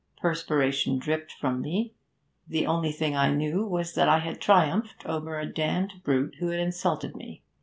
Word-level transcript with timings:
Perspiration 0.19 0.97
dripped 0.97 1.31
from 1.31 1.61
me. 1.61 1.93
The 2.47 2.65
only 2.65 2.91
thing 2.91 3.15
I 3.15 3.31
knew 3.35 3.67
was 3.67 3.93
that 3.93 4.09
I 4.09 4.17
had 4.17 4.41
triumphed 4.41 5.05
over 5.05 5.37
a 5.39 5.45
damned 5.45 6.01
brute 6.03 6.37
who 6.39 6.47
had 6.47 6.59
insulted 6.59 7.15
me. 7.15 7.43